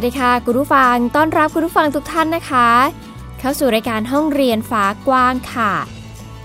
[0.00, 2.68] วัสดีค่ะคุณผู้ฟังต้อนรับคุณผู้ฟังทุกท่านนะคะ
[3.38, 5.72] เข้าสู่รายการห้องเรียนฟ้ากว้างค่ะ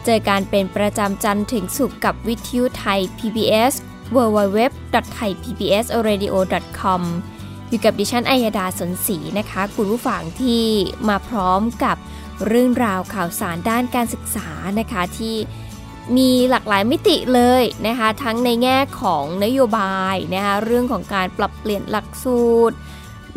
[0.05, 3.73] เจอการเป็นประจำจันทร์ถึงศุกร์กับวิทยุไทย PBS
[4.15, 7.01] www.thaipbsradio.com
[7.69, 10.65] อยู่กับดิฉันอัยดาสนศรีนะคะ คุณผู้ฟังที่
[11.09, 11.97] มาพร้อมกับ
[12.47, 14.49] เรื่องราวข่าวสารด้านการศึกษา
[14.79, 15.35] นะคะที่
[16.17, 22.77] มีหลากหลายมิติเลยนะคะ ทั้งในแง่ของนโยบายนะคะเรื่องของการปรับเปลี่ยนหลักสูตร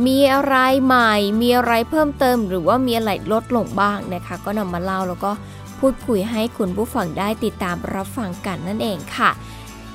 [0.06, 5.32] มีอะไรใหม่ มีอะไรเพิ่มเติม หรือว่ามีอะไรลดลงบ้างนะคะ ก็นำมาเล่าแล้วก็
[5.78, 9.30] พูดคุยให้คุณผู้ฟังได้ติดตามรับฟังกันนั่นเองค่ะ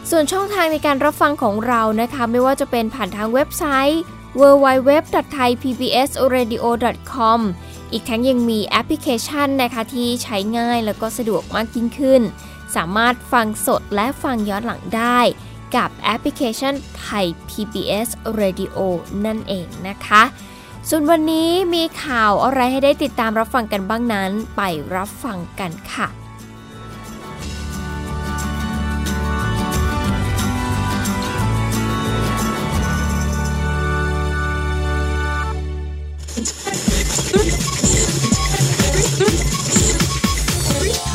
[0.10, 4.02] ส่วนช่องทางในการรับฟังของเรานะคะ ไม่ว่าจะเป็นผ่านทางเว็บไซต์
[4.40, 7.40] www.thaipbsradio.com
[7.92, 12.22] อีกทั้งยังมีแอปพลิเคชันนะคะที่ใช้ง่ายแล้วก็สะดวกมากยิ่งขึ้น
[12.76, 15.20] สามารถฟังสดและฟังย้อนหลังได้
[15.76, 18.08] กับแอปพลิเคชันไทย PBS
[18.40, 18.78] Radio
[19.26, 20.24] นั่นเองนะคะ
[20.90, 24.62] ส่วนวันนี้มีข่าวอะไรให้ได้ติดตามรับฟังกันบ้างนั้น ไป
[24.96, 26.08] รับฟังกันค่ะ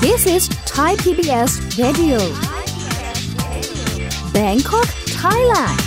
[0.04, 0.42] This is
[0.72, 1.50] Thai PBS
[1.82, 2.47] Radio
[4.38, 4.88] Bangkok
[5.20, 5.78] Thailand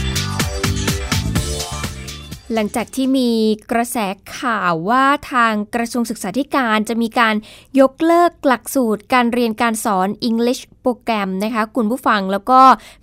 [2.53, 3.29] หลังจากที่มี
[3.71, 3.97] กระแส
[4.37, 7.35] ข่าวว่าทางกระทรวงศึกษาธิการจะมีการ
[7.79, 12.59] ยกเลิกหลักสูตรการเรียนการสอน English โปรแกรมนะคะคุณผู้ฟังแล้วก็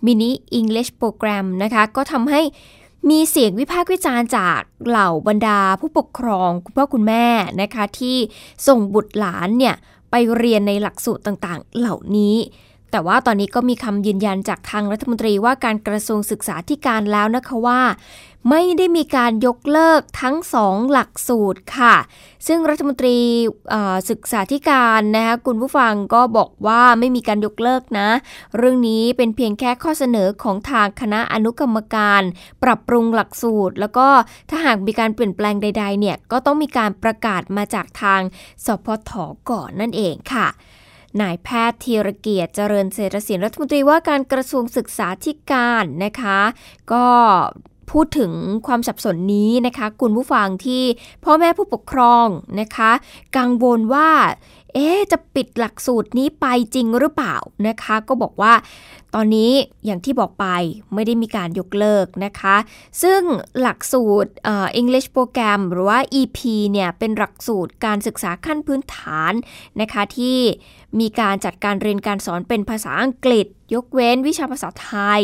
[0.07, 2.43] Mini English โปรแกรมนะคะก็ทำให้
[3.11, 7.27] มีเสียงวิพากษ์วิจารณ์จากเหล่าบรรดาผู้ปกครองคุณพ่อคุณแม่
[7.63, 8.17] นะคะที่
[8.67, 9.75] ส่งบุตรหลานเนี่ย
[10.11, 12.37] ไปเรียนในหลักสูตรต่างๆ เหล่านี้
[12.91, 17.81] แต่ว่าตอนนี้ก็มีคำยืนยันจากทางรัฐมนตรีว่าการกระทรวงศึกษาธิการแล้วนะคะว่า
[18.51, 21.95] ไม่ได้มีการยกเลิกทั้งสองหลักสูตรค่ะ
[22.47, 23.19] ซึ่งรัฐมนตรี
[24.11, 28.09] ศึกษาธิการนะคะคุณผู้ฟังก็บอกว่าไม่มีการยกเลิกนะ
[28.57, 32.23] เรื่องนี้เป็นเพียงแค่ข้อเสนอของทางคณะอนุกรรมการ
[32.63, 34.09] ปรับปรุงหลักสูตร แล้วก็
[34.51, 38.21] ถ้าหากมีการเปลี่ยนแปลงใด ๆ เนี่ยก็ต้องมีการประกาศมาจากทาง
[38.65, 39.11] สพท
[39.51, 40.49] ก่อนนั่นเองค่ะ
[41.21, 46.41] นายแพทย์ธีรเกียรติเจริญเศรษฐศิลป์รัฐมนตรีว่าการกระทรวงศึกษาธิการนะคะ
[46.93, 47.07] ก็
[47.91, 48.33] พูดถึง
[48.67, 50.83] ความสับสนนี้นะคะ คุณผู้ฟังที่
[51.25, 52.27] พ่อแม่ผู้ปกครอง
[52.61, 52.91] นะคะ
[53.37, 54.11] กังวลว่า
[54.75, 57.37] เอ๊จะปิดหลักสูตรนี้ไปจริงหรือเปล่า
[57.69, 58.53] นะคะ ก็บอกว่า
[59.15, 59.53] ตอนนี้
[59.85, 60.47] อย่างที่บอกไป
[60.95, 62.57] ไม่ได้มีการยกเลิกนะคะ
[63.03, 63.21] ซึ่ง
[63.61, 64.31] หลักสูตร
[64.81, 66.39] English Program หรือว่า EP
[66.73, 69.33] เนี่ยเป็นหลักสูตรการศึกษาขั้นพื้นฐาน
[69.81, 70.39] นะคะที่
[71.01, 75.23] มีการจัดการเรียนการสอนเป็นภาษาอังกฤษ ยกเว้นวิชาภาษาไทย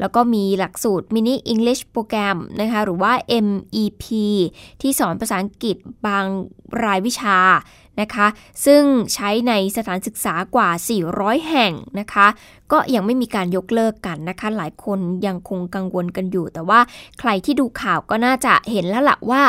[0.00, 3.12] แล้วก็มีหลักสูตร Mini English Program นะคะหรือว่า
[3.46, 4.04] MEP
[4.80, 5.76] ที่สอนภาษาอังกฤษ
[6.06, 6.24] บาง
[6.84, 7.38] รายวิชา
[8.00, 8.26] นะคะ
[8.66, 8.82] ซึ่ง
[9.14, 10.70] ใช้ในสถานศึกษากว่า
[11.08, 12.26] 400 แห่งนะคะ
[12.72, 16.80] ก็ยังไม่มีการยกเลิกกันนะคะ หลายคนยังคงกังวลกันอยู่ แต่ว่า
[17.18, 19.42] ใครที่ดูข่าวก็น่าจะเห็นแล้วละว่า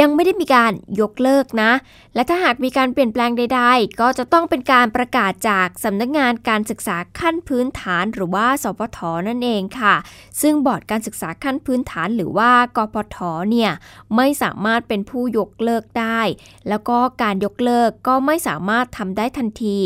[0.00, 1.72] ยังไม่ได้มีการยกเลิกนะ
[2.14, 8.98] และถ้าหากมีการเปลี่ยนแปลงใด ๆ ก็จะต้องเป็นการประกาศจากสำนักงงานการศึกษาขั้นพื้นฐาน หรือว่า สพท
[9.28, 9.94] นั่นเองค่ะ
[10.40, 13.16] ซึ่งบอร์ดการศึกษาขั้นพื้นฐานหรือว่ากพท
[13.50, 13.70] เนี่ย
[14.16, 16.20] ไม่สามารถเป็นผู้ยกเลิกได้
[16.68, 19.78] แล้วก็การยกเลิกก็ไม่สามารถทำได้ทันที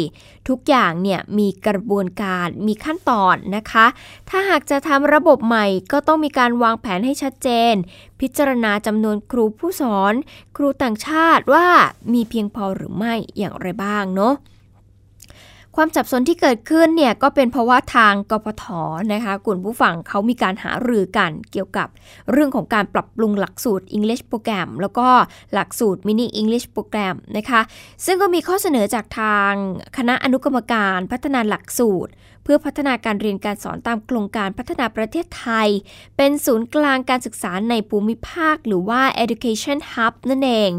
[0.48, 3.86] ทุกอย่างเนี่ยมีกระบวนการมีขั้นตอนนะคะ
[4.30, 7.74] ถ้าหากจะทำระบบใหม่ก็ต้องมีการวางแผนให้ชัดเจน
[8.20, 10.14] พิจารณาจำนวนครูผู้สอน
[10.56, 11.66] ครูต่างชาติว่า
[12.12, 14.34] มีเพียงพอหรือไม่อย่างไรบ้างเนาะ
[15.78, 18.64] ความจับสนที่เกิดขึ้นเนี่ยก็เป็นเพราะว่าทางกพท
[19.12, 21.88] นะคะกลุ่มผู้ฟังเขามีการหารือกันเกี่ยวกับ
[22.32, 25.08] เรื่องของการปรับปรุงหลักสูตร English โปรแกรมแล้วก็
[25.54, 27.60] หลักสูตร Mini English โปรแกรมนะคะ
[28.06, 29.52] ซึ่งก็มีข้อเสนอจากทาง
[29.96, 32.10] คณะอนุกรรมการพัฒนาหลักสูตร
[32.46, 35.68] เพื่อพัฒนาการเรียนการสอนตามโครงการพัฒนาประเทศไทย
[36.16, 40.70] เป็นศูนย์กลางการศึกษาในภูมิภาค หรือว่า education hub นั่นเอง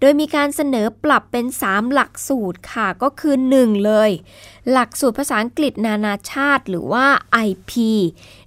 [0.00, 4.10] โดยมีการเสนอปรับเป็น 3 หลักสูตรค่ะก็คือ 1 เลย
[4.72, 7.06] หลักสูตรภาษาอังกฤษนานาชาติหรือว่า
[7.48, 7.72] IP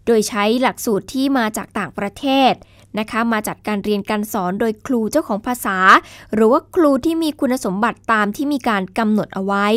[0.06, 2.54] โดยใช้หลักสูตรที่มาจากต่างประเทศ
[3.00, 5.78] นะคะมาจัดการเรียนการสอนโดยครูเจ้าของภาษา
[6.34, 9.68] หรือว่าครูที่มีคุณสมบัติตามที่มีการกำหนดเอาไว้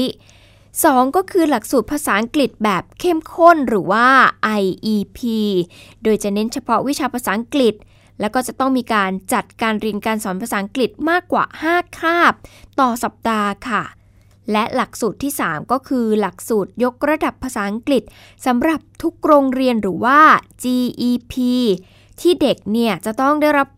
[0.77, 4.07] 2 ก็คือหลักสูตรภาษาอังกฤษแบบเข้มข้นหรือว่า
[4.63, 5.19] IEP
[6.03, 7.75] โดยจะเน้นเฉพาะวิชาภาษาอังกฤษ
[8.21, 12.33] แล้วก็จะต้องมีการจัดการเรียนการสอนภาษาอังกฤษมากกว่า 5 คาบ
[12.81, 13.83] ต่อสัปดาห์ค่ะ
[14.53, 18.03] และหลักสูตรที่ 3 ก็คือหลักสูตรยกระดับภาษาอังกฤษ
[18.47, 20.21] สำหรับทุกโรงเรียนหรือว่า
[20.63, 21.35] GEP
[22.21, 23.69] ที่เด็กเนี่ยจะต้องได้รับ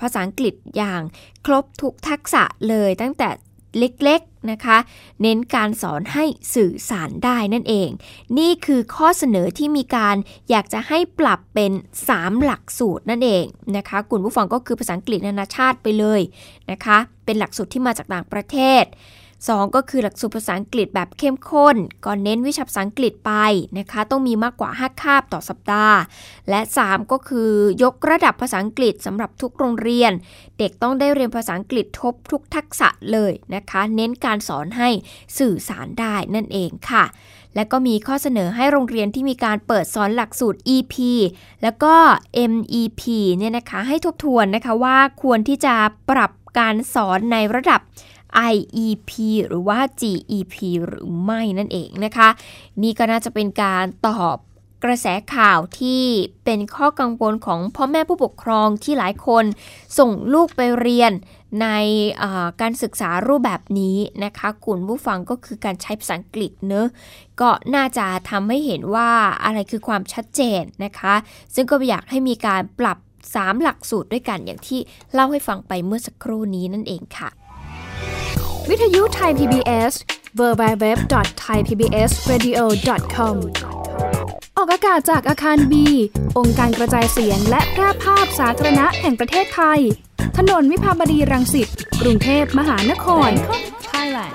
[0.00, 1.00] ภาษาอังกฤษอย่าง
[1.46, 3.28] ครบทุกทักษะเลยตั้งแต่
[3.78, 4.78] เล็กๆนะคะ
[5.22, 6.24] เน้นการสอนให้
[6.54, 7.88] สื่อสารได้นั่นเอง
[8.38, 10.16] นี่คือข้อเสนอที่มีการ
[10.50, 11.72] อยากจะให้ปรับเป็น
[12.08, 13.44] 3 หลักสูตรนั่นเอง
[13.76, 16.20] นะคะกลุ่มผู้ฟังก็คือภาษาอังกฤษนานาชาติไปเลย
[16.70, 18.84] นะคะ เป็นหลักสูตรที่มาจากต่างประเทศ
[19.42, 23.32] 2 ก็คือหลักสูตรภาษาอังกฤษแบบเข้มข้น ก็เน้นวิชาภาษาอังกฤษไป
[23.78, 25.98] นะคะ ต้องมีมากกว่า 5 คาบต่อสัปดาห์
[26.50, 27.50] และ 3 ก็คือ
[27.82, 30.12] ยกระดับภาษาอังกฤษสำหรับทุกโรงเรียน
[30.58, 34.88] เด็กต้องได้เรียนภาษาอังกฤษทบทุกทักษะเลยนะคะ เน้นการสอนให้
[35.38, 37.04] สื่อสารได้นั่นเองค่ะ
[37.56, 40.94] และก็มีข้อเสนอให้โรงเรียนที่มีการเปิดสอนหลักสูตร EP
[41.62, 41.94] แล้วก็
[42.50, 43.02] MEP
[43.38, 45.74] เนี่ยนะคะให้ทบทวนนะคะว่าควรที่จะ
[46.10, 47.80] ปรับการสอนในระดับ
[48.52, 49.10] IEP
[49.46, 50.54] หรือว่า GEP
[50.86, 52.28] หรือไม่นั่นเองนะคะ
[52.82, 54.38] นี่ก็น่าจะเป็นการตอบ
[54.84, 56.02] กระแสข่าวที่
[56.44, 59.44] เป็นข้อกังวลของพ่อแม่ผู้ปกครองที่หลายคน
[59.98, 61.12] ส่งลูกไปเรียน
[61.62, 61.68] ใน
[62.60, 66.86] การศึกษารูปแบบนี้นะคะคุณผู้ฟังก็คือการใช้ภาษาอังกฤษเนอะ
[67.40, 69.10] ก็น่าจะทำให้เห็นว่า
[69.44, 71.14] อะไรคือความชัดเจนนะคะ
[71.54, 72.98] ซึ่งก็อยากให้มีการปรับ
[73.30, 74.80] 3 หลักสูตรด้วยกันอย่างที่
[75.12, 77.30] เล่าให้ฟังไปเมื่อสักครู่นี้นั่นเองค่ะ
[78.70, 79.92] วิทยุไทย PBS
[80.38, 83.34] www.thaipbsradio.com
[84.56, 85.86] ออกอากาศจากอาคารบี
[86.38, 89.80] องค์การกระจายเสียงและแพร่ภาพสาธารณะแห่งประเทศไทย
[90.38, 91.68] ถนนวิภาวดีรังสิต
[92.00, 93.30] กรุงเทพมหานคร
[93.90, 94.34] Thailand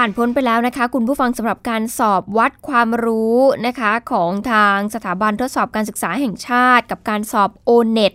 [0.00, 8.12] ผ่านพ้นไปแล้วนะคะ คุณผู้ฟังสำหรับการสอบวัดความรู้นะคะของทางสถาบันทดสอบการศึกษาแห่งชาติ กับการสอบ o n e t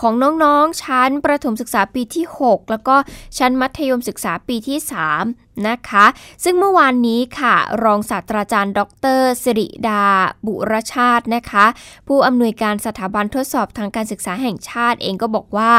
[0.00, 0.12] ของ
[0.42, 2.96] น้องๆ ชั้นประถมศึกษาปีที่ 6 แล้วก็
[3.38, 4.78] ชั้นมัธยมศึกษาปีที่
[5.22, 6.06] 3 นะคะ
[6.44, 8.80] ซึ่งเมื่อวานนี้ค่ะ รองศาสตราจารย์ ด
[9.18, 10.04] รสิริดา
[10.46, 11.66] บุรชาตินะคะ
[12.08, 15.72] ผู้อำนวยการสถาบันทดสอบทางการศึกษาแห่งชาติเองก็บอกว่า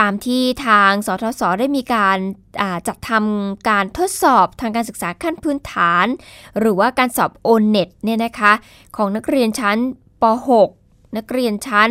[0.00, 2.18] ตามที่ทางสทศได้มีการ
[2.88, 6.06] จัดทำการทดสอบทางการศึกษาขั้นพื้นฐาน
[6.58, 8.52] หรือว่าการสอบ o n e t เนี่ยนะคะ
[8.96, 9.78] ของนักเรียนชั้น
[10.22, 10.24] ป
[10.66, 11.90] .6 นักเรียนชั้น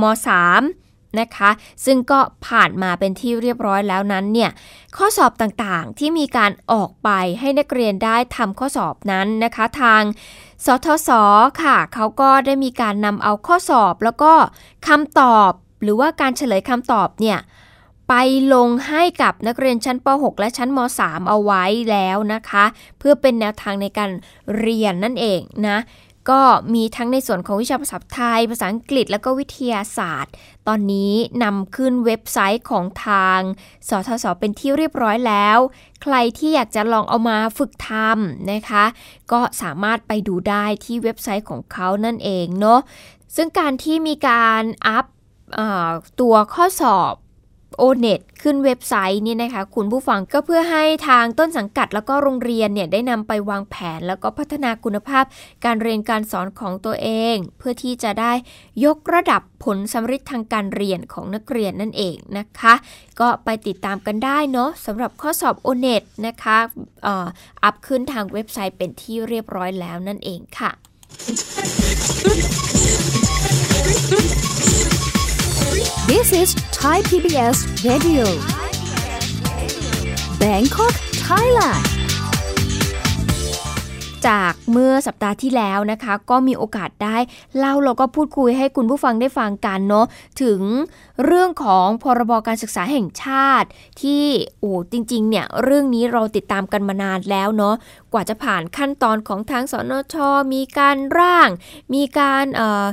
[0.00, 1.50] ม .3 นะคะ
[1.84, 4.50] ซึ่งก็ผ่านมาเป็นที่เรียบร้อยแล้วนั้นเนี่ย
[4.96, 7.08] ข้อสอบต่างๆที่มีการออกไป
[7.40, 10.02] ให้นักเรียนได้ทำข้อสอบนั้นนะคะทาง
[10.64, 11.10] สทศ
[11.62, 14.32] ค่ะเขาก็ได้มีการนำเอาข้อสอบแล้วก็
[14.86, 15.52] คำตอบ
[15.82, 17.38] หรือว่าการเฉลยคำตอบเนี่ย
[18.08, 18.14] ไป
[18.54, 22.64] ลงให้กับนักเรียนชั้นป .6 และชั้นม .3 เอาไว้แล้วนะคะ
[22.98, 24.10] เพื่อเป็นแนวทางในการ
[24.58, 25.78] เรียนนั่นเองนะ
[26.30, 26.42] ก็
[26.74, 30.32] มีทั้งในส่วนของวิชาภาษาไทย ภาษาอังกฤษ และก็วิทยาศาสตร์
[30.68, 33.40] ตอนนี้นำขึ้นเว็บไซต์ของทาง
[33.88, 35.58] สทศเป็นที่เรียบร้อยแล้ว
[36.02, 38.84] ใครที่อยากจะลองเอามาฝึกทำนะคะ
[39.32, 42.80] ก็สามารถไปดูได้ที่เว็บไซต์ของเขานั่นเองเนาะ
[43.36, 45.06] ซึ่งการที่มีการอัพ
[46.20, 47.14] ตัวข้อสอบ
[47.78, 55.24] โอเน็ตขึ้นเว็บไซต์นี่นะคะ คุณผู้ฟังก็เพื่อให้ทางต้นสังกัดแล้วก็โรงเรียนเนี่ยได้นำไปวางแผนแล้วก็พัฒนาคุณภาพ
[55.64, 58.32] การเรียนการสอนของตัวเอง เพื่อที่จะได้
[58.84, 62.74] ยกระดับผลสำเร็จทางการเรียนของนักเรียนนั่นเองนะคะ
[63.20, 66.58] ก็ไปติดตามกันได้เนาะสำหรับข้อสอบโอเน็ตนะคะ
[67.62, 70.70] อัพขึ้นทางเว็บไซต์เป็นที่เรียบร้อยแล้วนั่นเองค่ะ
[76.10, 77.56] This is Thai PBS
[77.88, 78.26] Radio
[80.42, 80.94] Bangkok
[81.26, 81.82] Thailand
[84.26, 87.16] จากเมื่อสัปดาห์ที่แล้วนะคะ ก็มีโอกาสได้
[87.58, 90.06] เล่าแล้วก็พูดคุยให้คุณผู้ฟังได้ฟังกันเนาะ
[90.42, 90.60] ถึง
[91.24, 93.68] เรื่องของพรบการศึกษาแห่งชาติ
[94.02, 94.24] ที่
[94.60, 97.74] โอ้จริง ๆ เนี่ย เรื่องนี้เราติดตามกันมานานแล้วเนาะ
[98.12, 100.16] กว่าจะผ่านขั้นตอนของทางสนช
[100.54, 101.48] มีการร่าง
[101.94, 102.86] มีการเอ่อ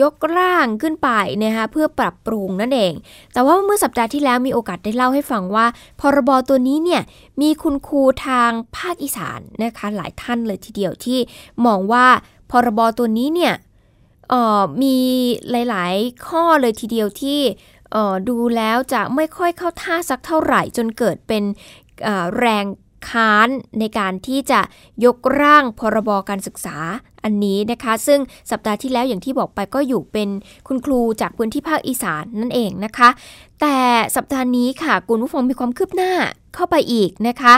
[0.00, 1.08] ยกร่างขึ้นไป
[1.44, 2.92] นะคะเพื่อปรับปรุงนั่นเอง
[3.32, 5.66] แต่ว่าเมื่อสัปดาห์ที่แล้วมีโอกาสได้เล่าให้ฟังว่า
[6.00, 7.02] พรบตัวนี้เนี่ย
[7.40, 11.18] มีคุณครูทางภาคอีสานนะคะหลายท่านเลยทีเดียวที่
[11.66, 12.06] มองว่า
[12.50, 13.54] พรบตัวนี้เนี่ย
[14.82, 14.96] มี
[15.50, 17.40] หลาย ๆ ข้อเลยทีเดียวที่
[18.28, 21.42] ดูแล้วจะไม่ค่อยเข้าท่าสักเท่าไหร่จนเกิดเป็น
[22.38, 22.64] แรง
[23.08, 24.60] ค้านในการที่จะ
[25.04, 26.76] ยกร่างพรบการศึกษา
[27.24, 30.28] อันนี้นะคะ ซึ่งสัปดาห์ที่แล้วอย่างที่บอกไปก็อยู่เป็น
[30.66, 33.08] คุณครูจากพื้นที่ภาคอีสานนั่นเองนะคะ
[33.60, 33.78] แต่
[34.16, 36.12] สัปดาห์นี้ค่ะคุณผู้ฟังมีความคืบหน้า
[36.54, 37.54] เข้าไปอีกนะคะ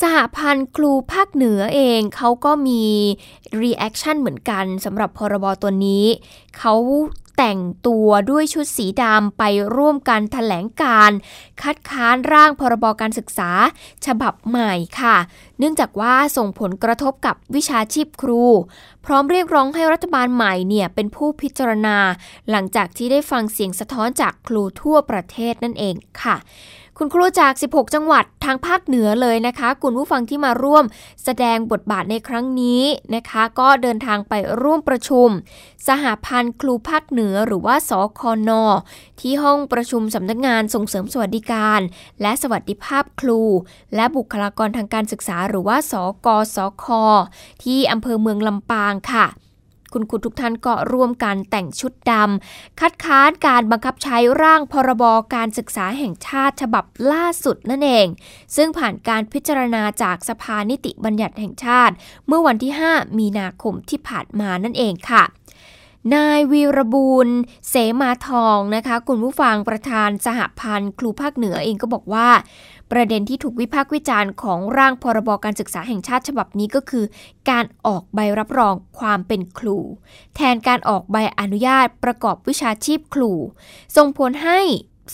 [0.00, 2.82] สหพันธ์ครูภาคเหนือเองเขาก็มี
[3.60, 6.04] reaction เหมือนกันสำหรับพรบตัวนี้
[6.58, 6.74] เขา
[7.36, 9.42] แต่งตัวด้วยชุดสีดำไป
[9.76, 11.10] ร่วมกันแถลงการณ์
[11.62, 13.50] คัดค้านร่างพรบการศึกษา
[14.06, 15.16] ฉบับใหม่ค่ะ
[15.58, 18.44] เนื่องจากว่าส่งผลกระทบกับวิชาชีพครู
[19.04, 21.98] พร้อมเรียกร้องให้รัฐบาลใหม่เนี่ยเป็นผู้พิจารณา
[22.50, 26.36] หลังจากที่ได้ฟังเสียงสะท้อนจากครูทั่วประเทศนั่นเองค่ะ
[26.98, 30.84] คุณครูจาก 16 จังหวัดทางภาคเหนือเลยนะคะ คุณผู้ฟังที่มาร่วม
[31.24, 32.82] แสดงบทบาทในครั้งนี้
[33.14, 35.28] นะคะ ก็เดินทางไปร่วมประชุม
[35.88, 38.64] สหพันธ์ครูภาคเหนือหรือว่าสคอนอ
[39.20, 41.80] ที่ห้องประชุมสำนักงานส่งเสริมสวัสดิการ
[42.22, 43.40] และสวัสดิภาพครู
[43.94, 45.94] และบุคลากรทางการศึกษา หรือว่าส
[46.26, 46.84] กสค
[47.64, 49.26] ที่อำเภอเมืองลำปางค่ะ
[49.94, 58.06] คุณครูทุกท่านก็ร่วมกันแต่งชุดดำคัดค้านการบังคับใช้ร่างพรบการศึกษาแห่งชาติฉบับล่าสุดนั่นเอง
[58.56, 61.94] ซึ่งผ่านการพิจารณาจากสภานิติบัญญัติแห่งชาติ
[62.26, 65.24] เมื่อวันที่ 5 มีนาคมที่ผ่านมานั่นเองค่ะ
[66.14, 67.28] นายวีรบูล
[67.68, 72.28] เสมาทองนะคะคุณผู้ฟังประธานสหพันธ์ครูภาคเหนือเองก็บอกว่า
[72.92, 77.04] ประเด็นที่ถูกวิพากษ์วิจารณ์ของร่างพรบการศึกษาแห่งชาติฉบับนี้ก็คือ
[77.50, 79.78] การออกใบรับรองความเป็นครู
[80.36, 83.32] แทนการออกใบอนุญาตประกอบวิชาชีพครู
[83.96, 84.60] ส่งผลให้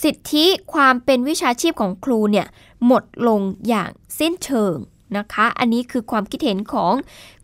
[0.03, 2.47] สิทธิความเป็นวิชาชีพของครูเนี่ย
[2.85, 4.75] หมดลงอย่างสิ้นเชิง
[5.17, 6.93] นะคะ อันนี้คือความคิดเห็นของ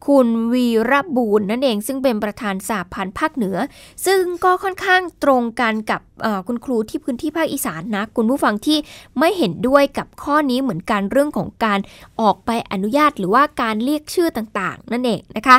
[0.07, 3.57] คุณวีรบูรณ์นั่นเองซึ่งเป็นประธานสาพันธ์ภาคเหนือ
[4.05, 6.01] ซึ่งก็ค่อนข้างตรงกันกับ
[6.47, 8.77] คุณครูที่พื้นที่ภาคอีสานนะ คุณผู้ฟังที่
[9.19, 11.79] ไม่เห็นด้วยกับข้อนี้เหมือนกันเรื่องของการ
[12.21, 15.57] ออกไปอนุญาตหรือว่าการเรียกชื่อต่างๆ นั่นเองนะคะ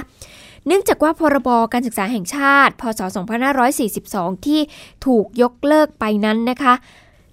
[0.66, 3.00] เนื่องจากว่าพรบการศึกษาแห่งชาติ พศ
[3.78, 4.60] 2542 ที่
[5.06, 6.74] ถูกยกเลิกไปนั้นนะคะ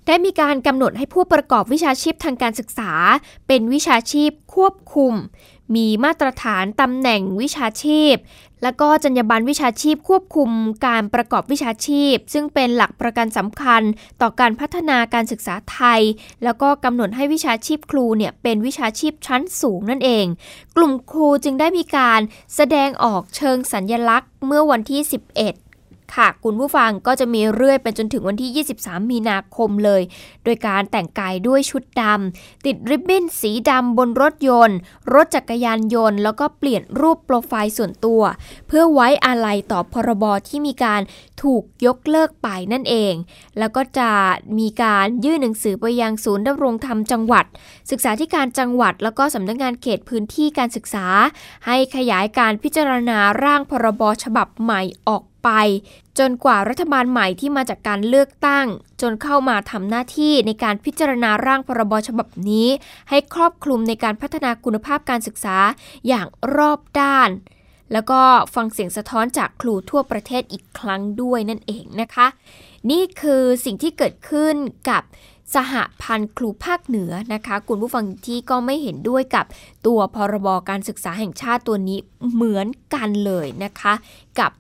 [0.08, 2.92] ได้มีการกำหนดให้ผู้ประกอบวิชาชีพทางการศึกษา
[3.48, 5.14] เป็นวิชาชีพควบคุม
[5.76, 8.16] มีมาตรฐานตำแหน่งวิชาชีพ
[8.64, 10.50] และก็จรรยาบรรณวิชาชีพควบคุม
[10.86, 13.82] การประกอบวิชาชีพ ซึ่งเป็นหลักประกันสำคัญ
[14.22, 16.02] ต่อการพัฒนาการศึกษาไทย
[16.44, 20.26] แล้วก็กำหนดให้วิชาชีพครูเนี่ยเป็นวิชาชีพชั้นสูงนั่นเอง
[20.76, 22.22] กลุ่มครูจึงได้มีการ
[22.56, 25.02] แสดงออกเชิงสัญญลักษณ์เมื่อวันที่
[25.38, 25.65] 11
[26.14, 30.02] ค่ะ คุณผู้ฟังก็จะมีเรื่อยไปจนถึงวันที่ 23 มีนาคมเลย
[30.44, 34.78] โดยการแต่งกายด้วยชุดดำติดริบบิ้นสีดำบนรถยนต์
[35.14, 38.22] รถจักรยานยนต์ แล้วก็เปลี่ยนรูปโปรไฟล์ส่วนตัว
[38.68, 41.02] เพื่อไว้อาลัยต่อพรบที่มีการ
[41.42, 43.14] ถูกยกเลิกไปนั่นเอง
[43.60, 44.10] แล้วก็จะ
[44.60, 47.46] มีการยื่นหนังสือไปยังศูนย์ดำรงธรรมจังหวัด
[47.92, 51.08] ศึกษาธิการจังหวัด แล้วก็สำนักงงานเขตพื้นที่การศึกษา
[51.66, 55.52] ให้ขยายการพิจารณาร่างพรบฉบับใหม่ออก ไป
[56.20, 58.68] จนกว่ารัฐบาลใหม่ที่มาจากการเลือกตั้ง
[59.02, 62.68] จนเข้ามาทำหน้าที่ในการพิจารณาร่างพรบฉบับนี้
[63.10, 65.58] ให้ครอบคลุมในการพัฒนาคุณภาพการศึกษา
[66.08, 67.30] อย่างรอบด้าน
[67.94, 68.22] แล้วก็
[68.56, 72.28] ฟังเสียงสะท้อนจากครูทั่วประเทศอีกครั้งด้วยนั่นเองนะคะ
[72.92, 74.56] นี่คือสิ่งที่เกิดขึ้น
[74.90, 75.04] กับ
[75.56, 79.46] สหพันธ์ครูภาคเหนือนะคะ คุณผู้ฟังที่ก็ไม่เห็นด้วยกับ
[79.88, 82.00] ตัวพรบการศึกษาแห่งชาติตัวนี้
[82.34, 83.94] เหมือนกันเลยนะคะ
[84.40, 84.52] กับ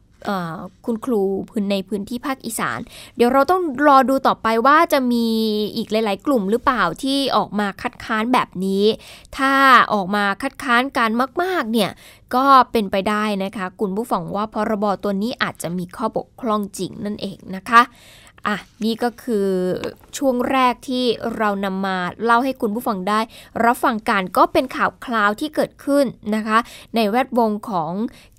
[0.85, 2.79] คุณครูพื้นในพื้นที่ภาคอีสาน
[3.15, 5.27] เดี๋ยวเราต้องรอดูต่อไปว่าจะมี
[5.75, 8.83] อีกหลาย ๆ กลุ่มหรือเปล่าที่ออกมาคัดค้านแบบนี้
[9.37, 9.53] ถ้า
[9.93, 11.91] ออกมาคัดค้านการมาก ๆ เนี่ย
[12.35, 17.81] ก็เป็นไปได้นะคะ คุณผู้ฟังว่าพรบตัวนี้อาจจะมีข้อบกพร่องจริงนั่นเองนะคะ
[18.47, 19.47] อะนี่ก็คือ
[20.17, 21.05] ช่วงแรกที่
[21.37, 23.19] เรานำมาเล่าให้คุณผู้ฟังได้
[23.63, 26.57] รับฟังกันก็เป็นข่าวคราวที่เกิดขึ้นนะคะ
[26.95, 27.91] ในแวดวงของ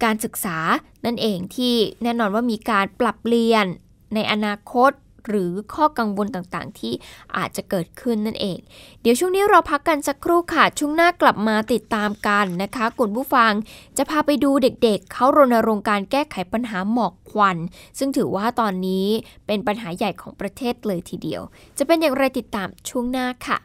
[0.04, 0.58] การศึกษา
[1.06, 3.66] นั่นเองที่แน่นอนว่ามีการปรับเปลี่ยน
[4.14, 4.90] ในอนาคต
[5.26, 6.92] หรือข้อกังวลต่างๆ ที่
[7.36, 8.58] อาจจะเกิดขึ้นนั่นเอง
[9.02, 13.52] เดี๋ยวช่วงนี้เราพักกันสักครู่ค่ะ ช่วงหน้ากลับมาติดตามกันนะคะคุณผู้ฟัง
[13.96, 17.56] จะพาไปดูเด็กๆ เขารณรงค์การแก้ไขปัญหาหมอกควัน
[17.98, 19.06] ซึ่งถือว่าตอนนี้
[19.46, 21.42] เป็นปัญหาใหญ่ของประเทศเลยทีเดียว
[21.78, 23.58] จะเป็นอย่างไรติดตามช่วงหน้าค่ะ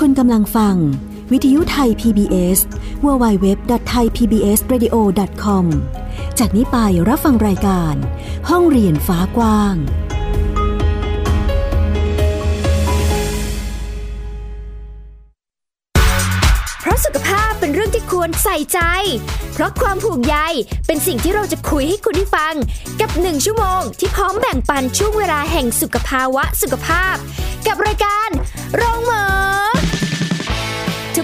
[0.00, 0.74] คุณกำลังฟัง
[1.32, 2.58] วิทยุไทย PBS
[3.04, 5.64] www.thaipbsradio.com
[6.40, 6.78] จากนี้ไป
[7.08, 7.94] รับฟังรายการ
[8.48, 9.76] ห้องเรียนฟ้ากว้าง
[16.80, 18.80] เพราะสุขภาพเป็นเรื่องที่ควรใส่ใจ
[19.54, 20.36] เพราะความห่วงใย
[20.86, 22.54] เป็นสิ่งที่เราจะคุยให้คุณได้ฟัง
[23.00, 27.16] กับหนึ่งชั่วโมงที่พร้อมแบ่งปันช่วงเวลาแห่งสุขภาวะสุขภาพ
[27.66, 28.28] กับรายการ
[28.76, 29.55] โรงหมอ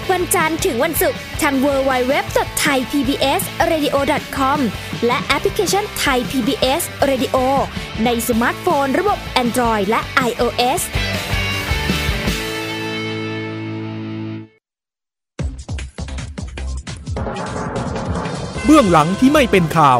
[0.03, 4.59] ทุกวันจันทร์ถึงวันศุกร์ทาง www.thaipbsradio.com
[5.05, 7.37] และแอปพลิเคชัน Thai PBS Radio
[8.05, 10.81] ในสมาร์ทโฟน ระบบ Android และ iOS
[18.65, 19.99] เบื้องหลังที่ไม่เป็นข่าว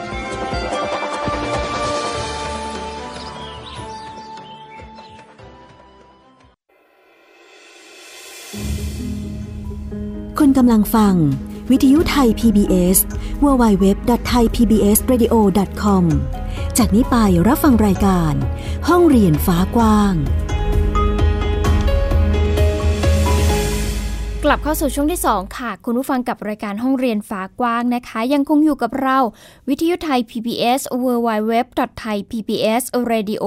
[10.57, 11.15] กำลังฟัง
[11.71, 12.97] วิทยุไทย PBS
[13.43, 16.03] www.thaipbsradio.com
[16.77, 17.15] จากนี้ไป
[17.47, 18.33] รับฟังรายการ
[18.87, 20.13] ห้องเรียนฟ้ากว้าง
[24.43, 29.17] กลับเข้าสู่ช่วงที่ 2 ค่ะ คุณผู้ฟังกับรายการห้องเรียนฟ้ากว้างนะคะ ยังคงอยู่กับเรา
[29.69, 33.45] วิทยุไทย PBS www.thaipbsradio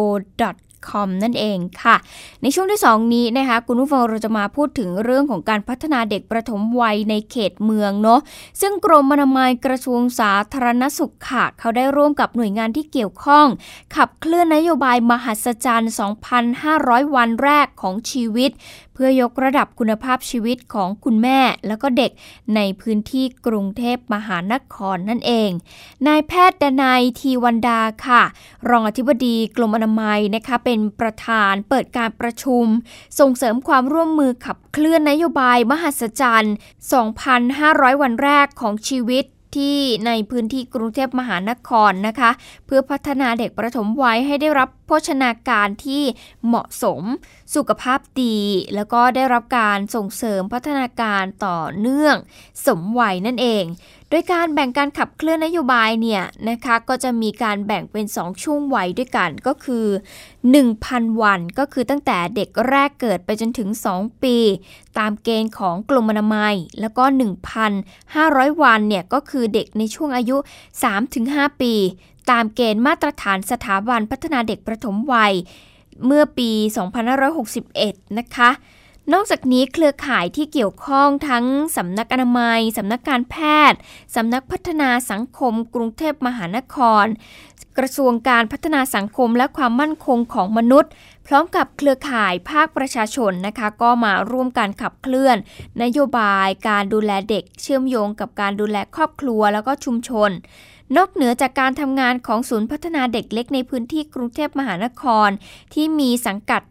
[0.88, 1.96] .com นั่นเองค่ะ
[2.42, 8.20] ในช่วงที่ 2 นี้นะคะคุณผู้ฟังเราจะมาพูดถึงเรื่องของการพัฒนาเด็กประถมวัยในเขตเมืองเนาะ
[8.60, 13.46] ซึ่งกรมอนามัยกระทรวงสาธารณสุขค่ะ เขาได้ร่วมกับหน่วยงานที่เกี่ยวข้อง
[13.96, 15.92] ขับเคลื่อนนโยบายมหัศจรรย์
[16.52, 18.50] 2,500 วันแรกของชีวิต
[18.94, 22.10] เพื่อยกระดับคุณภาพชีวิตของคุณแม่แล้วก็เด็ก
[22.56, 25.50] ในพื้นที่กรุงเทพมหานครนั่นเอง
[26.06, 28.22] นายแพทย์ดนายทีวันดาค่ะ
[28.68, 32.64] รองอธิบดีกรมอนามัยนะคะเป็นประธานเปิดการประชุม
[33.18, 36.54] ส่งเสริมความร่วมมือขับเคลื่อนนโยบายมหัศจรรย์
[37.28, 39.24] 2,500 วันแรกของชีวิต
[39.56, 42.30] ที่ในพื้นที่กรุงเทพมหานครนะคะ
[42.66, 46.02] เพื่อพัฒนาเด็กประถมวัยให้ได้รับโภชนาการที่
[46.46, 47.02] เหมาะสม
[47.54, 48.38] สุขภาพดี
[48.74, 52.16] แล้วก็ได้รับการส่งเสริมพัฒนาการต่อเนื่อง
[52.66, 53.64] สมวัยนั่นเอง
[54.10, 59.86] โดยการแบ่งการขับเคลื่อนนโยบายเนี่ยนะคะก็จะมีการแบ่งเป็น 2 ช่วงวัยด้วยกันก็คือ
[60.52, 63.68] 1,000 วันก็คือตั้งแต่เด็กแรกเกิดไปจนถึง
[63.98, 64.36] 2 ปี
[64.98, 67.04] ตามเกณฑ์ของกรมอนามัย แล้วก็
[67.82, 70.36] 1,500 วันเนี่ยก็คือเด็กในช่วงอายุ
[70.98, 71.74] 3-5 ปี
[72.30, 75.32] ตามเกณฑ์มาตรฐานสถาบันพัฒนาเด็กประถมวัย
[76.06, 76.50] เมื่อปี
[77.34, 78.50] 2561 นะคะ
[79.12, 81.44] นอกจากนี้เครือข่ายที่เกี่ยวข้องทั้ง
[81.76, 83.36] สำนักอนามัย สำนักการแพ
[83.70, 83.78] ทย์
[84.16, 87.04] สำนักพัฒนาสังคม กรุงเทพมหานคร
[87.78, 90.90] กระทรวงการพัฒนาสังคมและความมั่นคงของมนุษย์
[91.26, 95.36] พร้อมกับเครือข่ายภาคประชาชนนะคะ ก็มาร่วมการขับเคลื่อน
[95.82, 100.30] นโยบาย การดูแลเด็ก เชื่อมโยงกับการดูแลครอบครัวแล้วก็ชุมชน
[100.96, 105.28] นอกเหนือจากการทำงานของศูนย์พัฒนาเด็กเล็กในพื้นที่กรุงเทพมหานคร
[105.74, 106.62] ที่มีสังกัด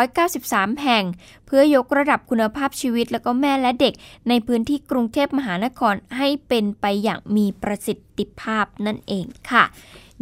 [0.00, 1.04] 693 แห่ง
[1.46, 3.94] เพื่อยกระดับคุณภาพชีวิตแล้วก็แม่และเด็ก
[4.28, 9.64] ในพื้นที่กรุงเทพมหานครให้เป็นไปอย่างมีประสิทธิภาพนั่นเองค่ะ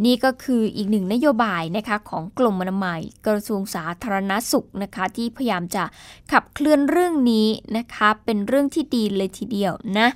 [0.05, 5.83] นี่ก็คืออีกหนึ่งนโยบายนะคะของกรมอนามัยกระทรวงสาธารณสุขนะคะที่พยายามจะ
[6.31, 10.07] ขับเคลื่อนเรื่องนี้นะคะเป็นเรื่องที่ดีเลยทีเดียวนะ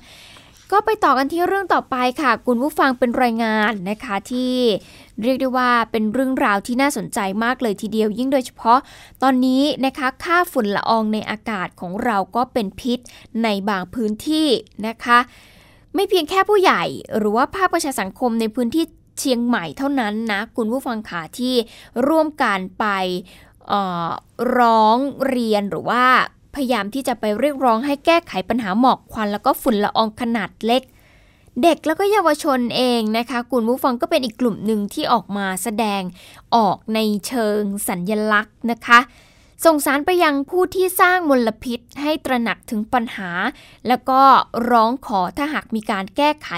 [0.72, 4.54] ก็ไปต่อกันที่เรื่องต่อไปค่ะ คุณผู้ฟังเป็นรายงานนะคะที่
[5.22, 8.78] เรียกได้ว่าเป็นเรื่องราวที่น่าสนใจมากเลยทีเดียว ยิ่งโดยเฉพาะ
[9.22, 12.98] ตอนนี้นะคะค่าฝุ่นละอองในอากาศของเราก็เป็นพิษ
[13.42, 14.48] ในบางพื้นที่
[14.86, 15.18] นะคะ
[15.94, 16.82] ไม่เพียงแค่ผู้ใหญ่
[17.18, 18.84] หรือว่าภาคประชาสังคมในพื้นที่
[19.18, 21.54] เชียงใหม่เท่านั้นนะ คุณผู้ฟังขาที่
[22.08, 22.86] ร่วมกันไป
[24.58, 24.98] ร้อง
[25.28, 26.04] เรียนหรือว่า
[26.56, 30.82] พยายามที่จะไปเรียกร้องให้แก้ไขปัญหาหมอกควันแล้วก็ฝุ่นละอองขนาดเล็ก
[31.62, 36.02] เด็กแล้วก็เยาวชนเองนะคะคุณผู้ฟังก็เป็นอีกกลุ่มหนึ่งที่ออกมาแสดง
[36.56, 38.98] ออกในเชิงสัญญลักษณ์นะคะ
[39.64, 43.30] ส่งสารไปยังผู้ที่สร้างมลพิษให้ตระหนักถึงปัญหา
[43.88, 44.20] แล้วก็
[44.70, 46.50] ร้องขอถ้าหากมีการแก้ไข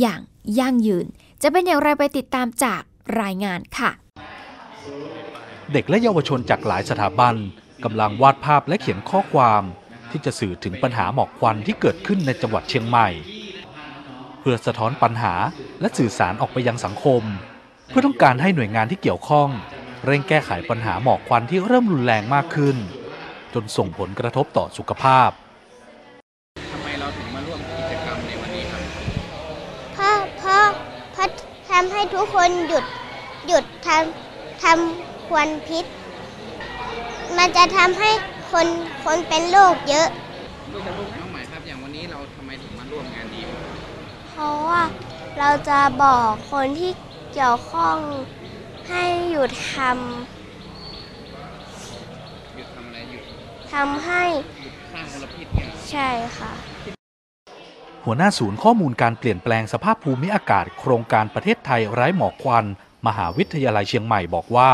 [0.00, 0.20] อย่าง
[0.58, 1.06] ยั่งยืน
[1.42, 2.82] จะเป็นอย่างไรไปติดตามจาก
[3.20, 3.90] รายงานค่ะ
[5.72, 7.34] เด็กและเยาวชนจากหลายสถาบัน
[7.84, 9.62] กำลังวาดภาพและเขียนข้อความ
[10.10, 13.08] ที่จะสื่อถึงปัญหาหมอกควันที่เกิดขึ้นในจังหวัดเชียงใหม่
[14.40, 15.34] เพื่อสะท้อนปัญหา
[15.80, 17.22] และสื่อสารออกไปยังสังคม
[17.88, 19.48] เพื่อต้องการให้หน่วยงานที่เกี่ยวข้อง
[20.06, 22.76] เร่งแก้ไขปัญหาหมอกควันที่เริ่มรุนแรงมากขึ้น
[23.54, 25.30] จนส่งผลกระทบต่อสุขภาพ
[26.72, 28.82] ทำไมเราถึงมาร่วมกิจกรรมในวันนี้ครับ
[29.94, 30.66] เพราะเพราะ
[31.12, 31.28] เพราะ
[31.70, 32.84] ทำให้ทุกคนหยุด
[33.48, 35.84] หยุดทำทำควันพิษ
[37.38, 38.10] มันจะทำให้
[38.52, 38.66] คน
[39.04, 40.08] คนเป็นโรคเยอะ
[40.72, 43.42] น้องใหม่ครับอย่างวันนี้เราทำไมถึงมาร่วมงานนี้
[44.30, 44.82] เพราะว่า
[45.38, 46.92] เราจะบอกคนที่
[47.32, 47.96] เกี่ยวข้อง
[48.88, 49.76] ให้หยุดท
[52.56, 54.22] หยุดทำอะไรหยุดำทำให้
[54.62, 56.52] หยุดสร้างมลพิษเนี่ย ใช่ค่ะ
[58.04, 62.64] หัวหน้าศูนย์ข้อมูลการเปลี่ยนแปลงสภาพภูมิอากาศ โครงการประเทศไทยไร้หมอกควัน
[63.06, 64.70] มหาวิทยาลัยเชียงใหม่บอกว่า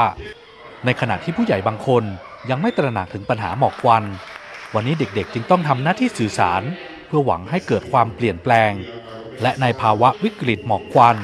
[0.85, 2.05] ในขณะที่ผู้ใหญ่บางคน
[2.51, 4.05] ยังไม่ตระหนักถึงปัญหาหมอกควัน
[4.75, 6.63] วันนี้เด็กๆ จึงต้องทำหน้าที่สื่อสาร
[7.07, 8.73] เพื่อหวังให้เกิดความเปลี่ยนแปลง
[9.43, 11.17] และในภาวะวิกฤตหมอกควัน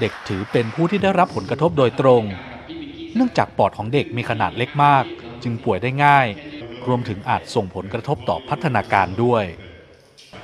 [0.00, 2.22] เด็กถือเป็นผู้ที่ได้รับผลกระทบโดยตรง
[3.14, 5.04] เนื่องจากปอดของเด็กมีขนาดเล็กมาก
[5.42, 6.26] จึงป่วยได้ง่าย
[6.86, 9.44] รวมถึงอาจส่งผลกระทบต่อพัฒนาการด้วย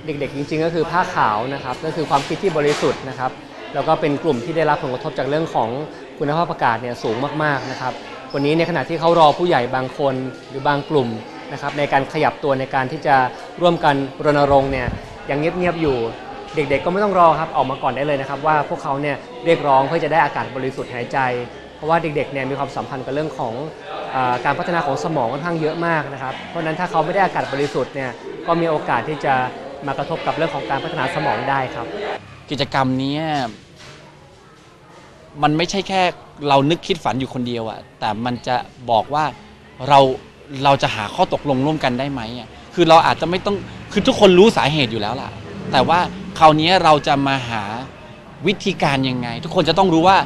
[0.07, 3.31] เด็กๆ จริง ๆ ก็คือผ้าขาวนะครับนั่นคือความคิดที่บริสุทธิ์นะครับ
[3.75, 5.69] แล้วก็เป็นกลุ่มที่ได้รับผลกระทบจากเรื่องของ
[6.19, 7.95] คุณภาพอากาศเนี่ยสูงมากๆนะครับ
[8.35, 10.15] วันนี้ในขณะที่เขารอผู้ใหญ่บางคน
[10.49, 11.09] หรือบางกลุ่ม
[11.53, 13.17] นะครับในการขยับตัวในการที่จะ
[13.61, 14.89] ร่วมกันรณรงค์เนี่ย
[15.31, 15.97] ยังเงียบๆอยู่
[16.55, 21.19] เด็กๆ ก็ไม่ต้องรอครับออกมาก่อนได้เลยนะครับ ว่าพวกเขาเนี่ยเรียกร้องเพื่อจะได้อากาศบริสุทธิ์หายใจ
[21.77, 23.55] เพราะว่าเด็กๆเนี่ยมีความสัมพันธ์กับเรื่องของ
[24.15, 28.11] อการพัฒนาของสมองค่อนข้างเยอะมากนะครับ เพราะนั้นถ้าเขาไม่ได้อากาศบริสุทธิ์เนี่ย
[28.47, 29.35] ก็มีโอกาสที่จะ
[29.87, 31.87] มากระทบกับเรื่องของการพัฒนาสมองได้ครับ
[32.51, 33.17] กิจกรรมนี้
[35.43, 36.03] มันไม่ใช่แค่
[36.49, 38.57] เรานึกคิดฝันอยู่คนเดียวอะแต่มันจะ
[38.91, 39.25] บอกว่า
[39.89, 39.99] เรา
[40.65, 43.57] เราจะหาข้อตกลงร่วมกันได้ไหมอะคือเราอาจจะไม่ต้อง
[43.93, 45.31] คือทุกคนรู้สาเหตุอยู่แล้วล่ะ
[45.73, 45.99] แต่ว่า
[46.39, 47.63] คราวนี้เราจะมาหา
[48.47, 50.19] วิธีการยังไง ทุกคนจะต้องรู้ว่า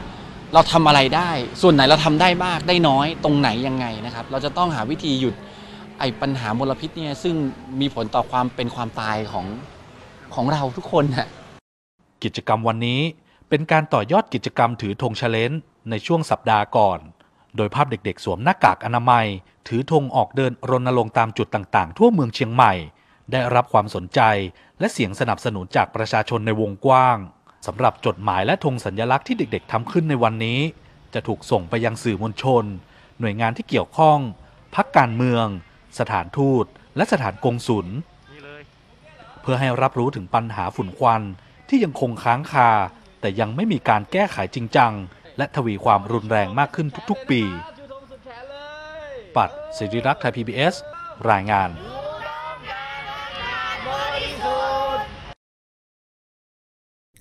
[0.54, 1.30] เราทำอะไรได้
[1.62, 5.34] ส่วนไหนเราทำได้มากได้น้อยตรงไหนยังไงนะครับ เราจะต้องหาวิธีหยุด
[5.98, 7.34] ไอ้ปัญหามลพิษเนี่ยซึ่ง
[7.80, 9.46] มีผลต่อความเป็นความตายของ
[10.34, 11.28] ของเราทุกคนนะ
[12.24, 13.00] กิจกรรมวันนี้
[13.48, 15.52] เป็นการต่อยอดกิจกรรมถือธงชเลน
[15.90, 16.98] ในช่วงสัปดาห์ก่อน
[17.56, 19.26] โดยภาพเด็กๆ สวมหน้ากากอนามัย
[19.68, 22.72] ถือธงออกเดินรณรงค์ตามจุดต่างๆ ทั่วเมืองเชียงใหม่
[23.32, 24.20] ได้รับความสนใจ
[24.78, 27.18] และเสียงสนับสนุนจากประชาชนในวงกว้าง
[27.66, 30.60] สำหรับจดหมายและธงสัญลักษณ์ที่เด็กๆทำขึ้นในวันนี้
[31.14, 32.64] จะถูกส่งไปยังสื่อมวลชน
[33.20, 34.18] หน่วยงานที่เกี่ยวข้อง
[34.74, 35.46] พักการเมือง
[35.98, 36.64] สถานทูต
[36.96, 37.86] และสถานกงศุล
[39.42, 41.22] เพื่อให้รับรู้ถึงปัญหาฝุ่นควัน
[41.68, 42.70] ที่ยังคงค้างคา
[43.20, 44.92] แต่ยังไม่มีการแก้ไขจริงจัง
[45.38, 47.42] และทวีความรุนแรงมากขึ้นทุกๆปี
[49.36, 50.74] ปัดสิริรักษ์ไทย PBS
[51.30, 51.70] รายงาน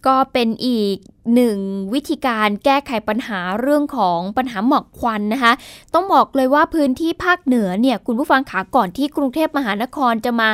[0.09, 0.97] ก็เป็นอีก
[1.33, 1.57] หนึ่ง
[1.93, 5.53] วิธีการแก้ไขปัญหาเรื่องของปัญหาหมอกควันนะคะ
[5.93, 10.49] ต้องบอกเลยว่าพื้นที่ภาคเหนือเนี่ยคุณผู้ฟังขาก่อนที่กรุงเทพมหานครจะมา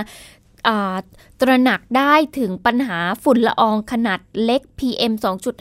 [1.41, 5.13] ตระหนักได้ถึงปัญหาฝุ่นละอองขนาดเล็ก PM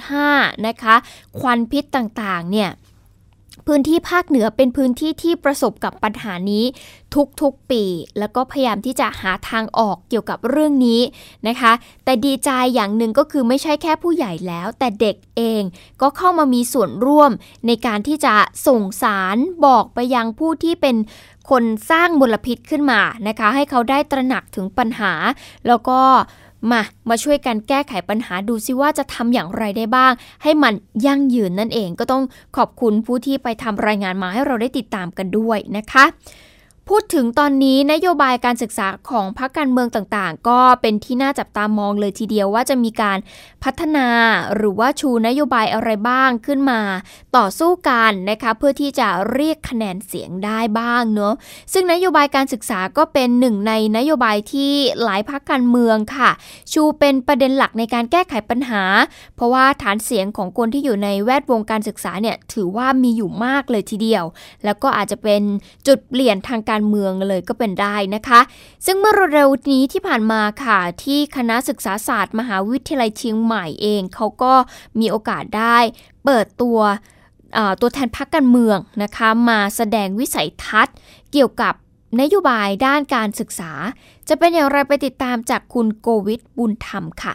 [0.08, 0.94] 2.5 นะคะ
[1.38, 2.70] ควันพิษต่างๆ เนี่ย
[3.68, 6.64] พื้นที่ภาคเหนือเป็นพื้นที่ที่ประสบกับปัญหานี้
[7.40, 7.85] ทุกๆปี
[8.18, 11.00] แล้วก็พยายามที่จะหาทางออกเกี่ยวกับเรื่องนี้
[11.48, 11.72] นะคะ
[12.04, 15.62] แต่ดีใจอย่างหนึ่งก็คือไม่ใช่แค่ผู้ใหญ่แล้ว แต่เด็กเอง
[16.02, 17.31] ก็เข้ามามีส่วนร่วม
[17.66, 18.35] ในการที่จะ
[18.66, 20.96] ส่งสารบอกไปยังผู้ที่เป็น
[21.50, 25.12] คนสร้างมลพิษขึ้นมานะคะ ให้เขาได้ตระหนักถึงปัญหา
[25.66, 26.00] แล้วก็
[26.70, 30.74] มามาช่วยกันแก้ไขปัญหาดูซิว่าจะทำอย่างไรได้บ้าง ให้มัน
[31.06, 32.22] ยั่งยืนนั่นเองก็ต้อง
[32.56, 36.04] ขอบคุณผู้ที่ไปทำรายงานมาให้เราได้ติดตามกันด้วยนะคะ
[36.92, 43.18] พูดถึงตอนนี้นโยบายการศึกษาของพรรคการเมืองต่างๆ ก็เป็นที่น่าจับตามองเลยทีเดียวว่าจะมีการ
[43.64, 44.09] พัฒนา
[44.57, 46.81] หรือว่าชูนโยบายอะไรบ้างขึ้นมา
[47.37, 51.35] ต่อสู้กันนะคะเพื่อที่จะเรียกคะแนนเสียงได้บ้างเนาะ
[51.72, 54.72] ซึ่งนโยบายการศึกษาก็เป็นหนึ่งในนโยบายที่
[55.03, 56.31] หลายพรรคการเมืองค่ะ
[56.72, 58.83] ชูเป็นประเด็นหลักในการแก้ไขปัญหา
[59.37, 64.24] เพราะว่าฐานเสียงของคนที่อยู่ในแวดวงการศึกษาเนี่ยถือว่ามีอยู่มากเลยทีเดียว
[64.64, 65.42] แล้วก็อาจจะเป็น
[65.87, 68.40] จุดเปลี่ยนทางการการเมืองเลยก็เป็นได้นะคะ
[68.86, 74.54] ซึ่งเมื่อเร็วนี้ที่ผ่านมาค่ะ ที่คณะศึกษาศาสตร์ มหาวิทยาลัยเชียงใหม่เองเขาก็
[75.00, 75.78] มีโอกาสได้
[76.24, 76.78] เปิดตัว
[77.80, 80.96] ตัวแทนพรรคการเมืองนะคะมาแสดงวิสัยทัศน์
[81.32, 81.74] เกี่ยวกับ
[82.20, 83.72] นโยบายด้านการศึกษา
[84.28, 87.34] จะเป็นอย่างไรไปติดตามจากคุณโกวิทบุญธรรมค่ะ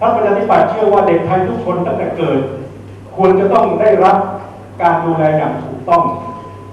[0.00, 2.40] พรรคประชาธิปัตย์เชื่อว่าเด็กไทยทุกคนตั้งแต่เกิด
[3.16, 4.18] ควรจะต้องได้รับ
[4.82, 6.02] การดูแลอย่างถูกต้อง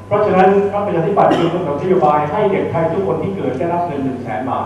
[0.10, 4.66] เพราะฉะนั้นพรรคประชาธิปัตย์จึงกำหนดนโยบายให้เด็กไทยทุกคนที่เกิดได้รับเงินหนึ่งแสนบาท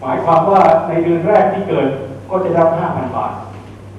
[0.00, 1.86] หมายความว่าในเดือนแรกที่เกิด
[2.30, 3.32] ก็จะได้รับห้าพันบาท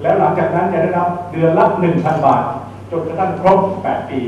[0.02, 2.42] แล้วหลังจากนั้นจะได้รับเดือนละหนึ่งพันบาท
[2.90, 4.20] จนกระทั่งครบแปดปี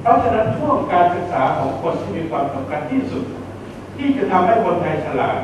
[0.00, 3.24] เพราะฉะนั้นช่วงการศึกษาของคนที่มีความสำคัญที่สุด
[3.96, 5.36] ที่จะทำให้คนไทยฉลาด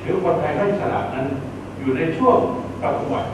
[0.00, 1.26] หรือคนไทยไม่ฉลาดนั้น
[1.78, 2.38] อยู่ในช่วง
[2.82, 3.26] ปฐมวัย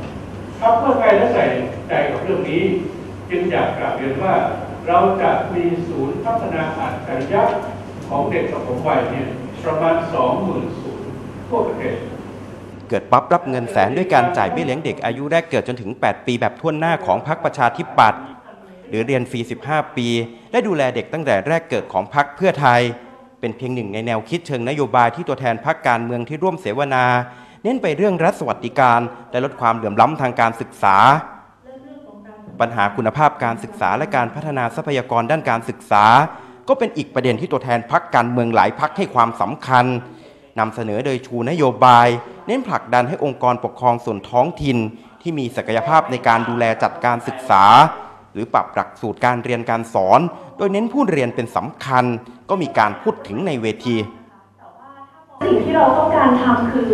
[0.61, 1.45] ถ้าเพื่อไทยและใส่
[1.89, 2.63] ใจกับเรื่องนี้
[3.31, 4.35] จึงอยากกราบเรียนว่า
[4.93, 7.43] เราจะมีศูนย์พัฒนาอัจฉริยะ
[8.09, 9.29] ของเด็กปฐมวัยเนี่ย
[9.65, 9.95] ประมาณ
[10.37, 11.09] 20,000ศูนย์
[11.49, 11.95] ทั่วประเทศ
[12.89, 18.23] เกิดปั๊บรับเงินแสนด้วยการจ่ายเบี้ยเลี้ยงเด็กอายุแรกเกิดจนถึง 8 ปีแบบทั่วหน้าของพรรคประชาธิปัตย์
[18.89, 20.09] หรือเรียนฟรี15 ปี
[20.51, 22.81] และดูแลเด็กตั้งแต่แรกเกิดของพรรคเพื่อไทย
[23.41, 27.05] เป็นเพียงหนึ่งในแนวคิดเชิงนโยบายที่ตัวแทนพรรคการเมืองที่ร่วมเสวนา
[27.63, 29.01] เน้นไปเรื่องรัฐสวัสดิการ
[29.31, 30.97] และลดความเหลื่อมล้ำทางการศึกษา
[32.61, 36.05] ปัญหาคุณภาพการศึกษาและการพัฒนาทรัพยากรด้านการศึกษา
[36.69, 39.85] ก็เป็นอีกประเด็นที่ตัวแทนพรรคการเมืองหลายพรรคให้ความสำคัญ
[40.59, 42.09] นำเสนอโดยชูนโยบาย
[42.47, 44.79] เน้นผลักดันให้องค์กรปกครองส่วนท้องถิ่น
[45.23, 47.65] ที่มีศักยภาพในการดูแลจัดการศึกษา
[48.33, 50.21] หรือปรับหลักสูตรการเรียนการสอน
[50.57, 52.05] โดยเน้นผู้เรียนเป็นสำคัญ
[52.51, 53.97] ก็มีการพูดถึงในเวที
[55.45, 56.91] สิ่งที่เราต้องการทำคือ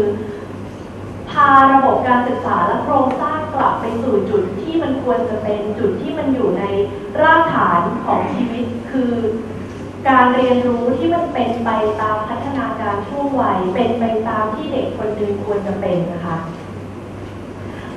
[1.30, 6.64] พาระบบการศึกษาและโครงสร้าง กลับไปสู่จุดที่มันควรจะเป็นจุดที่มันอยู่ใน
[7.20, 9.12] รากฐานของชีวิต คือ
[10.08, 16.36] การเรียนรู้ที่มันเป็นไปตามพัฒนาการช่วงวัยเป็นไปตามที่เด็กคนหนึ่งควรจะเป็นนะคะ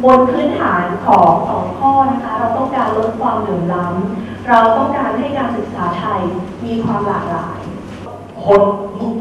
[0.04, 6.22] บนพื้นฐานของสองข้อนะคะ เราต้องการลดความเหลื่อมล้ำเราต้องการให้การศึกษาไทย
[6.66, 7.60] มีความหลากหลาย
[8.44, 8.62] คน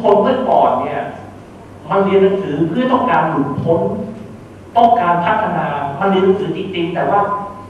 [0.02, 1.02] คนเมื่อก่อนเนี่ย
[1.90, 3.80] มันเรียนหนังสือเพื่อต้องการหลุดพ้น
[4.78, 5.66] ต้องการพัฒนา
[6.00, 7.20] มันเรียนหนังสือจริงๆ แต่ว่า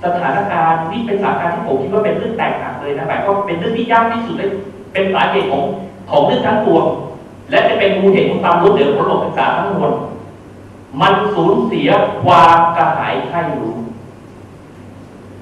[0.04, 4.50] สถานการณ์นี่เป็นสถานการณ์ที่ผมคิดว่าเป็นเรื่องแตกต่างเลยนะหมายก็เป็นเรื่องที่ยากที่สุดเลย
[4.92, 5.64] เป็นสาเหตุของ
[6.10, 6.86] ของเรื่องทั้งปวง
[7.50, 9.92] และจะเป็นมูลเหตุของความล้มเหลวของระบบศึกษาทั้งมวล
[11.00, 11.88] มันสูญเสีย
[12.24, 13.76] ความกระหายใคร่รู้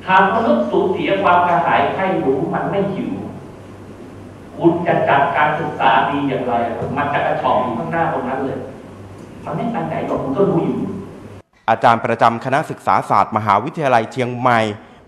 [0.07, 3.11] หากมนุษย์สูญเสียความกระหายใคร่รู้มันไม่หิว
[4.57, 6.53] คุณจะจัดการศึกษาดีอย่างไร
[6.97, 8.59] มันจะกระชอกอยู่ข้างหน้าตรงนั้นเลย
[9.45, 10.79] มันไม่ไปไหนหรอกคุณก็รู้อยู่
[11.71, 14.61] อาจารย์ประจำคณะศึกษาศาสตร์ มหาวิทยาลัยเชียงใหม่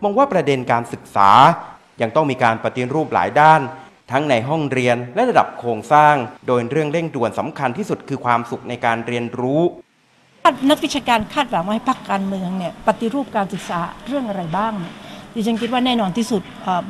[0.03, 1.31] มองว่าประเด็นการศึกษา
[2.03, 3.61] ยังต้องมีการปฏิรูปหลายด้าน
[4.11, 6.15] ทั้งในห้องเรียนและระดับโครงสร้าง
[6.47, 9.63] โดยเรื่องเร่งด่วนสำคัญที่สุดคือความสุขในการเรียนรู้
[10.71, 14.95] นักวิชาการคาดหวังว่าให้พรรคการเมืองเนี่ยปฏิรูปการศึกษาเรื่องอะไรบ้างเนี่ย
[15.35, 16.43] ดิฉันคิดว่าแน่นอนที่สุด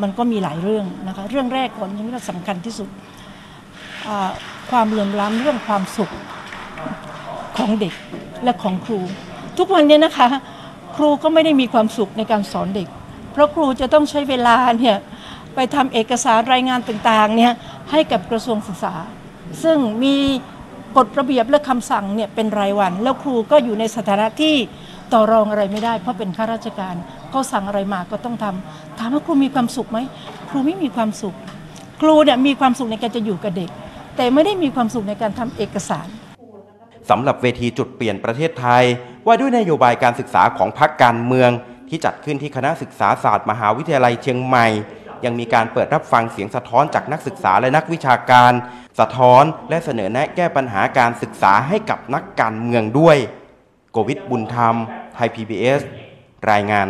[0.02, 2.88] มันก็มีหลายเรื่องนะคะเรื่องแรกก่อนที่สำคัญที่สุด
[4.70, 6.10] ความเหลื่อมล้ำเรื่องความสุข
[7.56, 7.94] ของเด็ก
[8.44, 9.00] และของครู
[9.58, 10.28] ทุกวันนี้นะคะ
[10.96, 12.88] ครูก็ไม่ได้มีความสุขในการสอนเด็ก
[13.32, 14.96] เพราะครูจะต้องใช้เวลาเนี่ย
[15.54, 17.52] ไปทำเอกสารรายงานต่างๆเนี่ย
[17.90, 18.94] ให้กับกระทรวงศึกษา
[19.62, 20.16] ซึ่งมี
[20.96, 24.54] กฎระเบียบและคำสั่งเนี่ยเป็นรายวัน แล้วครูก็อยู่ในสถานะที่
[25.12, 26.94] ต่อรองอะไรไม่ได้ เพราะเป็นข้าราชการ
[27.30, 29.98] เขาสั่งอะไรมาก็ต้องทำถามว่าครูมีความสุขไหม
[30.48, 31.34] ครูไม่มีความสุข
[32.00, 33.70] ครูเนี่ยมีความสุขในการจะอยู่กับเด็ก
[34.16, 36.08] แต่ไม่ได้มีความสุขในการทำเอกสาร
[37.10, 38.84] สำหรับเวทีจุดเปลี่ยนประเทศไทย
[39.28, 41.50] ว่าด้วยนโยบายการศึกษาของพรรคการเมือง
[41.88, 44.66] ที่จัดขึ้นที่คณะศึกษาศาสตร์มหาวิทยาลัยเชียงใหม่
[45.24, 48.52] ยังมีการเปิดรับฟังเสียงสะท้อนจากนักศึกษาและนักวิชาการ
[48.98, 53.16] สะท้อนและเสนอแนะแก้ปัญหาการศึกษาให้กับนักการเมืองด้วย
[53.92, 54.74] โกวิทบุญธรรม
[55.14, 55.80] ไทย PBS
[56.50, 56.88] รายงาน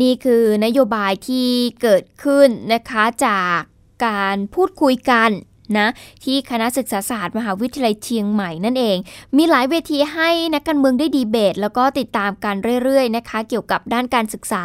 [0.00, 1.48] นี่คือนโยบายที่
[1.82, 3.60] เกิดขึ้นนะคะจาก
[4.06, 5.30] การพูดคุยกัน
[5.78, 5.86] นะ
[6.24, 8.96] ที่คณะศึกษาศาสตร์มหาวิทยาลัยเชียงใหม่นั่นเอง
[9.36, 14.64] มีหลายเวทีให้นักการเมืองได้ดีเบต แล้วก็ติดตามกันเรื่อยๆนะคะ เกี่ยวกับด้านการศึกษา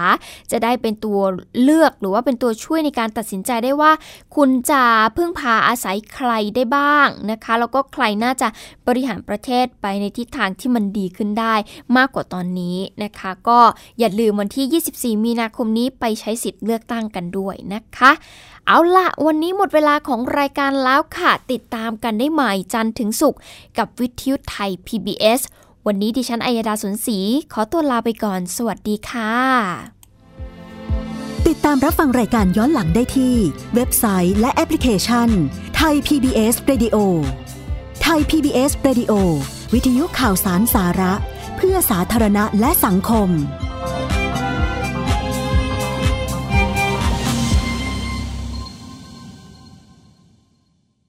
[0.52, 1.20] จะได้เป็นตัว
[1.64, 3.92] เลือกหรือว่าเป็นตัวช่วยในการตัดสินใจได้ว่า
[4.36, 4.84] คุณจะ
[5.18, 8.48] พึ่งพาอาศัยใครได้บ้างนะคะ แล้วก็ใครน่าจะ
[8.88, 11.56] บริหารประเทศไปในทิศทางที่มันดีขึ้นได้
[11.98, 13.60] มากกว่าตอนนี้นะคะ ก็
[14.00, 18.12] อย่าลืมวันที่ 24 มีนาคมนี้ไปใช้สิทธิ์เลือกตั้งกันด้วยนะคะ
[18.72, 23.40] เอาละวันนี้หมดเวลาของรายการแล้วค่ะ ติดตามกันได้ใหม่จันทร์ถึงศุกร์
[23.78, 25.40] กับวิทยุไทย PBS
[25.86, 27.20] วันนี้ดิฉันอัยดาสนศรี
[27.54, 29.34] ขอตัวลาไปก่อน สวัสดีค่ะ
[31.48, 33.36] ติดตามรับฟังรายการย้อนหลังได้ที่
[33.76, 35.30] เว็บไซต์และแอปพลิเคชัน
[35.76, 36.98] ไทย PBS Radio
[38.02, 39.14] ไทย PBS Radio
[39.74, 41.14] วิทยุข่าวสารสาระ
[41.58, 43.30] เพื่อสาธารณะและสังคม